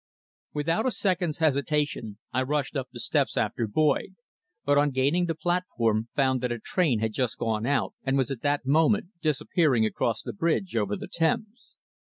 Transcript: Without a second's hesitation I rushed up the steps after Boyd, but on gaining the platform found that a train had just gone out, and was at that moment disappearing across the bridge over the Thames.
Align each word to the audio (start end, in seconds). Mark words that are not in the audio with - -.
Without 0.51 0.87
a 0.87 0.89
second's 0.89 1.37
hesitation 1.37 2.17
I 2.33 2.41
rushed 2.41 2.75
up 2.75 2.87
the 2.91 2.99
steps 2.99 3.37
after 3.37 3.67
Boyd, 3.67 4.15
but 4.65 4.75
on 4.75 4.89
gaining 4.89 5.27
the 5.27 5.35
platform 5.35 6.07
found 6.15 6.41
that 6.41 6.51
a 6.51 6.57
train 6.57 6.97
had 6.97 7.13
just 7.13 7.37
gone 7.37 7.67
out, 7.67 7.93
and 8.03 8.17
was 8.17 8.31
at 8.31 8.41
that 8.41 8.65
moment 8.65 9.09
disappearing 9.21 9.85
across 9.85 10.23
the 10.23 10.33
bridge 10.33 10.75
over 10.75 10.95
the 10.95 11.07
Thames. 11.07 11.75